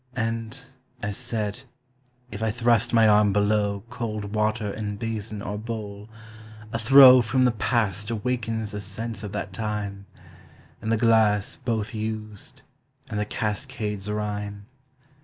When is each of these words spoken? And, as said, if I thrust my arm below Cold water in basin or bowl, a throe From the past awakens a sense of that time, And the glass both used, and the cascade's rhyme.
And, 0.15 0.59
as 1.03 1.15
said, 1.15 1.61
if 2.31 2.41
I 2.41 2.49
thrust 2.49 2.91
my 2.91 3.07
arm 3.07 3.31
below 3.31 3.83
Cold 3.91 4.33
water 4.33 4.71
in 4.73 4.95
basin 4.97 5.43
or 5.43 5.59
bowl, 5.59 6.09
a 6.73 6.79
throe 6.79 7.21
From 7.21 7.45
the 7.45 7.51
past 7.51 8.09
awakens 8.09 8.73
a 8.73 8.81
sense 8.81 9.23
of 9.23 9.31
that 9.33 9.53
time, 9.53 10.07
And 10.81 10.91
the 10.91 10.97
glass 10.97 11.55
both 11.55 11.93
used, 11.93 12.63
and 13.11 13.19
the 13.19 13.25
cascade's 13.25 14.09
rhyme. 14.09 14.65